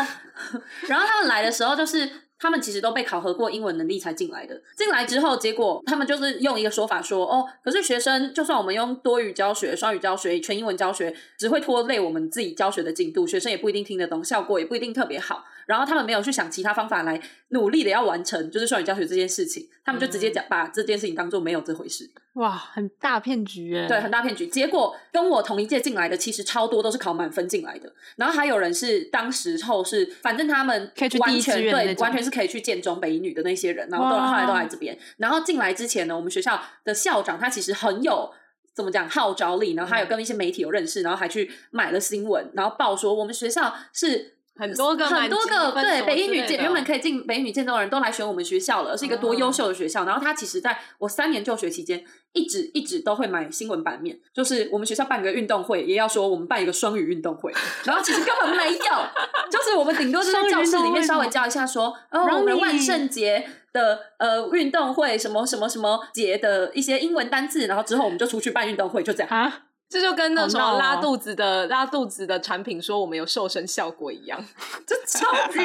[0.87, 2.09] 然后他们来的时候就是。
[2.43, 4.61] 他们其实都被考核过英文能力才进来的。
[4.75, 15.45] 进来之后，结果他们就是用一个说法说：“哦，可是学生就算我们用多语教学、双语教学、全英文教学，只会拖累我们自己教学的进度，学生也不一定听得懂，效果也不一定特别好。
[15.65, 17.17] 然后他们没有去想其他方法来
[17.53, 23.87] 努力的要完成，就是双语教学这件事情，他们就直接讲把这件事情当做没有这回事。”哇，很大骗局哎！
[23.87, 24.47] 对，很大骗局。
[24.47, 27.93] 结果跟我同一届进来的，其实超多都是考满分进来的。
[28.15, 34.97] 然后还有人是当时候是，反正他们完全对，完全是可以去建中北一女的那些人，然后都后来都来这边。
[35.17, 38.31] 然后进来之前呢，我们学校的校长他其实很有
[38.73, 44.32] 怎么讲号召力，然后他有跟一些媒体有认识，然后还去买了新闻，然后报说我们学校是。
[44.55, 50.05] 很多个很多个对北一女建原本可以进北一女建中的人都来选我们学校了，是一个多优秀的学校。
[50.05, 57.51] 然后他其实在我三年就学期间，一直一直都会买新闻版面，就是我们学校办个运动会，也要说我们办一个双语运动会。
[57.83, 59.07] 然后其实根本没有，
[59.49, 69.51] 就是我们顶多是在教室里面稍微教一下，说哦我们万圣节的呃运动会什么什么什么节的一些英文单字，然后之后我们就出去办运动会，就这样。
[69.93, 74.43] 这就跟那什么拉肚子的拉肚子的产品说我们有瘦身效果一样，
[74.87, 75.59] 这超 级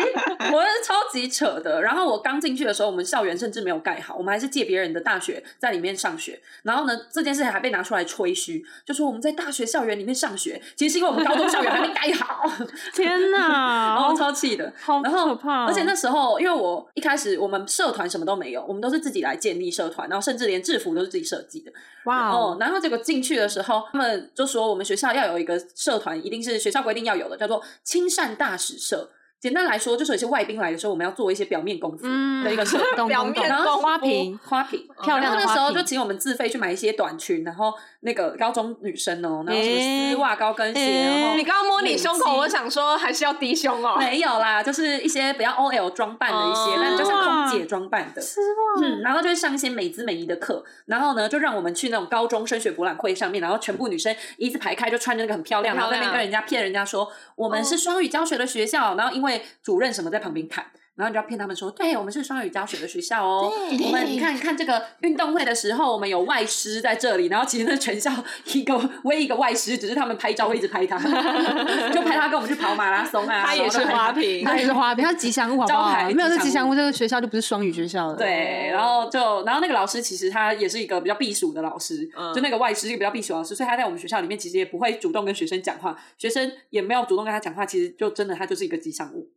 [0.53, 1.81] 我是超级扯的。
[1.81, 6.39] 然后我刚进去的时候，我们校园甚至没有盖好，我们还是借别人的大学在里面上学。
[6.63, 12.45] 然后呢，这件事情还被拿出来吹嘘，就说我们在大学校园里面上学，其实是因为我们高中校园还没盖好。
[12.93, 15.65] 天哪，然后超气的，好可怕。
[15.65, 21.73] 而且那时候，因为我一开始我们社团什么都没有，我们都是自己来建立社团，然后甚至连制服都是自己设计的。
[22.05, 22.57] 哇哦！
[22.59, 29.11] 然后结果进去的时候，他们就说我们学校要有一个社团，一定是学校规定要有的，叫做亲善大使社。
[29.41, 32.03] 简单来说，就是有些外宾来的时候，我们要做一些表面功夫
[32.43, 32.97] 的一个社团。
[32.97, 43.97] 懂 表面懂懂，功夫花瓶，花瓶，漂亮的然后那时候就请我们自费去买一些短裙，然后那个高中女生哦，然后什么丝袜、高跟鞋，诶然后你刚刚摸你胸口，我想说还是要低胸哦。
[43.99, 48.23] 没有啦，就是一些比较 OL 装扮的一些，哦但就像空姐装扮的。
[48.23, 60.67] 丝袜，嗯，然后就会上一些美姿美仪的课，然后呢，就让我们去那种高中升学博览会上面，然后全部女生一字排开，就穿着那个很漂亮，然后在那边跟人家骗人家说我们是双语教学的学校，然后因为主任什么在旁边看。
[60.99, 63.53] 然后你就要骗他们说，对我们是双语教学的学校哦。
[63.85, 68.13] 我们你看看这个运动会的时候，我们有外师在这里，然后其实那全校
[68.53, 70.99] 一个唯一一个外师，只是他们拍照会一直拍他，
[71.95, 73.45] 就拍他跟我们去跑马拉松啊。
[73.47, 75.89] 他也是花瓶他也是花瓶，他吉祥物，好不好？
[75.89, 89.31] 招牌没有这吉祥物这个学校就不是双语学校了。，对，然后就，然后那个老师其实他也是一个比较避暑的老师，嗯就那个外师是一个比较避暑老师，所以他在我们学校里面其实也不会主动跟学生讲话，学生也没有主动跟他讲话，其实就真的他就是一个吉祥物。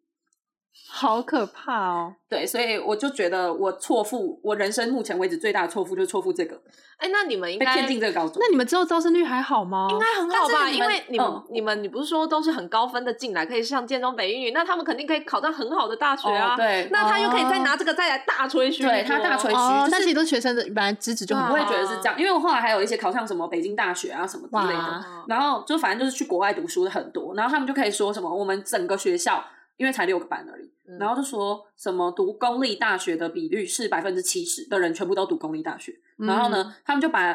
[0.94, 2.14] 好可怕哦！
[2.30, 6.62] 对，所以我就觉得我错付，我人生目前为止最大的错付就是错付这个，
[6.98, 8.38] 哎，那你们应该被骗进这个高中。
[8.40, 9.88] 那你们之后招生率还好吗？
[9.90, 10.54] 应该很好吧？
[10.62, 16.54] 但是因为你们、嗯你们你不是说都是很高分的进来，可以上建中北一女，那他们肯定可以考上很好的大学啊。
[16.54, 18.84] 哦对那他又可以再拿这个再来大吹嘘。
[18.84, 29.44] 对他大吹嘘哦，就是但其实都学生的本来资质就很我也觉得是这样，因为我后来还有一些考上什么北京大学啊什么之类的，然后就反正就是去国外读书的很多，然后他们就可以说什么我们整个学校
[29.78, 30.61] 因为才六个班而已，
[30.92, 37.34] 嗯然后就说什么读公立大学的比率是百分之七十的人全部都读公立大学，然后呢，他们就把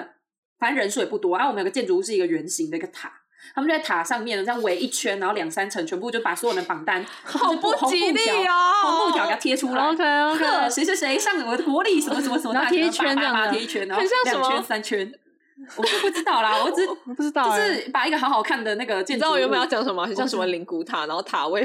[0.58, 3.12] 反正人数也不多，然后我们有个建筑物是一个圆形的一个塔。
[3.54, 8.52] 他们就在塔上面这样围一圈，然后两三层全部就把所有人的榜单， 好不吉利哦
[8.82, 9.86] 红布条给它贴出来。
[9.88, 15.12] OK 谁谁谁上我的国力什么什么什么大学，然后贴一圈这样贴一圈， 然后两圈三圈，
[15.76, 20.04] 我就不知道啦，我只我不知道就哎，是把一个好好看的那个建筑你，知道我原本要讲什么？
[20.04, 21.64] 很像什么灵骨塔，然后塔位。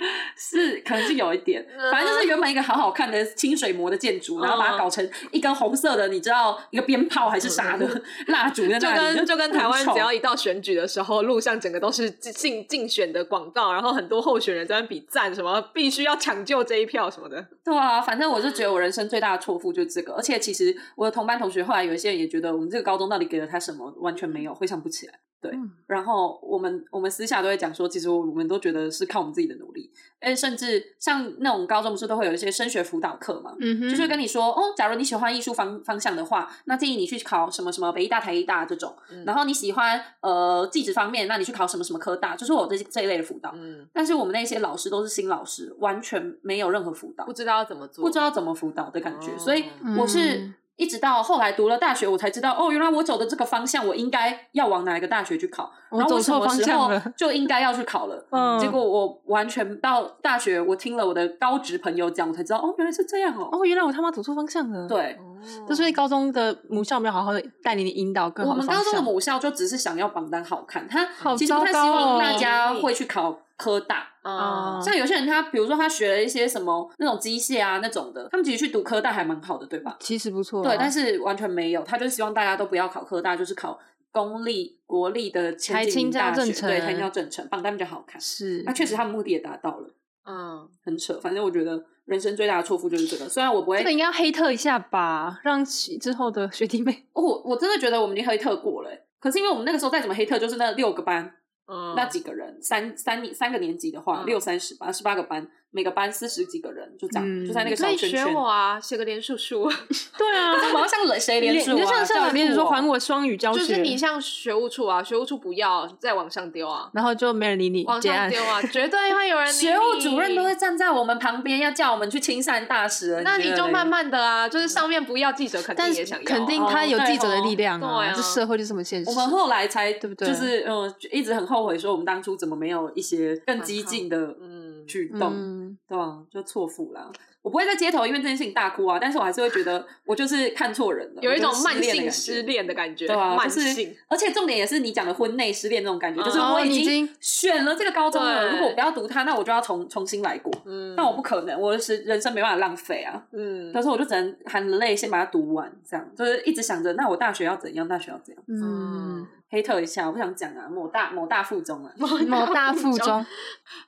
[0.36, 7.86] 是可能是有一点，反正就是原本一个好好看的清水模的建筑，然后把它搞成一根红色的，你知道一个鞭炮还是啥的
[8.28, 17.46] 蜡烛在就跟就跟台湾只要一到选举的时候，路上整个都是竞竞选的广告，然后很多候选人在那比赞，什么必须要抢救这一票什么的。
[17.64, 25.14] 对啊，反正我是觉得我人生最大的错付就是这个，而且其实我的同班同学后来有一些人也觉得我们这个高中到底给了他什么，完全没有，回想不起来。
[25.40, 38.94] 对，嗯然后我们我们私下都会讲说，其实我们都觉得是靠我们自己的努力，哎，甚至像那种高中不是都会有一些升学辅导课嘛，嗯哼，就是跟你说，哦，假如你喜欢艺术方方向的话，那建议你去考什么什么北医大、台医大这种。
[39.10, 43.52] 嗯然后你喜欢呃技职方面，那你去考什么什么科大，就是我这这一类的辅导。
[43.54, 49.30] 嗯，但是我们那些老师都是新老师，完全没有任何辅导不，知道怎么做，不知道怎么辅导的感觉。
[49.30, 49.64] 哦所以
[49.98, 58.24] 我是嗯一直到后来读了大学，我才知道，哦，原来我走的这个方向，我应该要往哪一个大学去考，我然后我走错方什么时候向了就应该要去考了。
[58.32, 63.48] 嗯结果我完全到大学，我听了我的高职朋友讲，我才知道，哦，原来是这样哦。
[63.52, 65.36] 哦，原来我他妈走错方向了。，对，哦
[65.68, 69.02] 就是高中的母校没有好好的带领你引导更好我们高中的。
[69.02, 71.06] 母校就只是想要榜单好看，他
[71.36, 74.08] 其实不太希望大家会去考科大。
[74.22, 79.96] 啊嗯像有些人他，比如说他学了一些什么那种机械啊那种的，他们其实去读科大还蛮好的，对吧？
[80.00, 83.78] 其实不错啊，对，但是完全没有，他就是希望大家都不要考科大，就是考
[84.12, 88.20] 公立、国立的前台青几名大学，对，台青加正成，榜单比较好看。
[88.20, 89.88] 是那确实他们目的也达到了，
[90.26, 91.18] 嗯，很扯。
[91.22, 101.32] 反正我觉得人生最大的错付就是这个，虽然我不会这个应该要黑特一下吧，让其之后的学弟妹我我真的觉得我们已经黑特过了欸、可是因为我们那个时候再怎么黑特，就是那六个班，
[101.70, 101.94] 嗯。
[101.94, 104.26] 那几个人，三三三个年级的话，嗯。
[104.26, 108.24] 六三十八十八个班，每个班四十几个人，就这样，嗯就在那个你可以学。
[108.26, 109.68] 我啊，写个连数数，
[110.18, 111.74] 对啊， 我要像谁连数啊？
[111.74, 112.98] 你就像校长连子说还我。
[113.00, 118.00] 双语教学，就是你像学务处啊，学务处不要再往上丢啊，然后就没人理你，往。
[118.00, 123.22] 上丢啊，绝对会有人理 学务主任都会站在我们旁边，要叫我们去亲善大使了。
[123.22, 129.08] 那你就慢慢的啊，就是上面不要记者，肯定也想要啊，肯定他有记者的力量啊，哦对啊这社会就这么现实。
[129.10, 136.26] 我们后来才对不对就是嗯，一直很后悔说我们当初怎么没有一些更激进的嗯举动，嗯，对吧？
[136.30, 137.12] 就错付了。
[137.42, 143.96] 我不会在街头因为这件事情大哭啊，但是我还是会觉得我就是看错人了，有一种慢性失恋的感觉，对啊，慢就是性。
[144.08, 150.52] 而且重点也是你讲的婚内失恋那种感觉，就是哦我已经选了这个高中了，如果我不要读它，那我就要重重新来过。
[150.66, 153.22] 嗯但我不可能，我的是人生没办法浪费啊。
[153.32, 158.44] 嗯但是我就只能含着泪先把它读完，这样就是一直想着，那我大学要怎样，大学要怎样。
[158.48, 163.24] 嗯，黑特一下，我不想讲啊，某大某大附中啊，某大附中，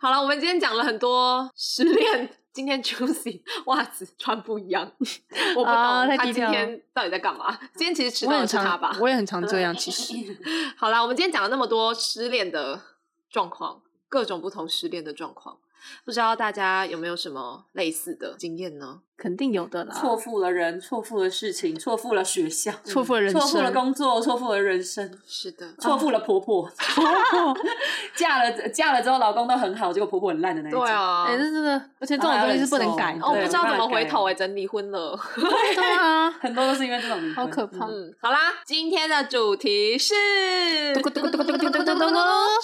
[0.01, 2.31] 好了，我们今天讲了很多失恋。
[2.53, 4.91] 今天 Juicy 袜子穿不一样，
[5.57, 7.59] 我不懂他今天到底在干嘛。
[7.75, 8.97] 今天其实迟到的是他吧，？
[9.01, 10.15] 我也很常这样，其实。
[10.77, 12.81] 好啦，我们今天讲了那么多失恋的
[13.31, 15.59] 状况，各种不同失恋的状况。
[16.05, 19.01] 不知道大家有没有什么类似的经验呢？
[19.17, 19.95] 肯定有的啦。
[19.95, 25.09] 错付了人，错付了事情，错付了学校，错付了人生，错付了工作，错付了人生。
[25.25, 27.05] 是的，错付了婆婆， 婆
[27.55, 27.57] 婆
[28.17, 30.81] 嫁了嫁了之后，老公都很好，结果婆婆很烂的那一种。
[30.81, 33.25] 对啊，哎，这真的，而且这种东西是不能改的。
[33.25, 35.17] 我不知道怎么回头哎，真离婚了。
[35.37, 37.87] 对啊， 很多都是因为这种离婚，好可怕。
[37.87, 40.15] 嗯，好啦，今天的主题是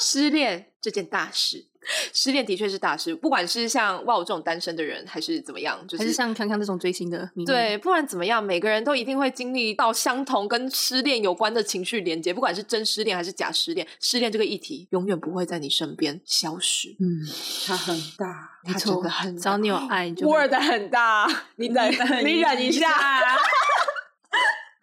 [0.01, 1.67] 失恋这件大事。
[2.13, 16.89] 失恋的确是大事，不管是像哇我这种单身的人，还是怎么样，就是像康康这种追星的，对，不管怎么样，每个人都一定会经历到相同跟失恋有关的情绪连接，不管是真失恋还是假失恋，失恋这个议题永远不会在你身边消失。
[17.01, 17.27] 嗯，
[17.67, 19.03] 它很大，没错，
[19.41, 21.27] 只要你有爱就，word 很大，
[21.57, 21.91] 你忍，
[22.25, 22.89] 你忍一下。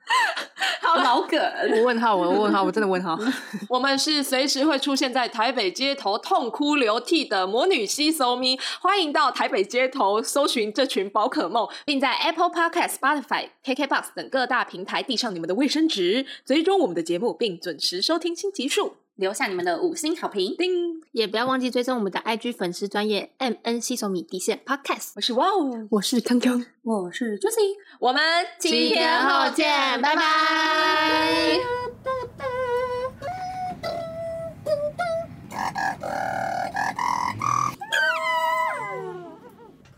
[0.82, 1.40] 好老梗，
[1.72, 3.18] 我问号，我问号，我真的问号。
[3.68, 18.98] 我们是随时会出现在台北街头痛哭流涕的魔女西搜咪，欢迎到台北街头搜寻这群宝可梦，并在 Apple Podcast、Spotify、KKBox 等各大平台递上你们的卫生纸，追踪我们的节目，并准时收听新集数。
[19.16, 25.14] 留下你们的五星好评，叮，也不要忘记追踪我们的 IG 粉丝专业，MNC 手米底线，Podcast。
[25.16, 27.78] 我是哇哦，我是康康，我是 Jucy。
[28.00, 28.22] 我们
[28.60, 31.60] 七天后见，拜拜。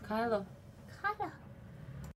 [0.06, 0.46] 开了。